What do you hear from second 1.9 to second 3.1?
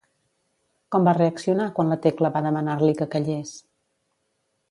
la Tecla va demanar-li que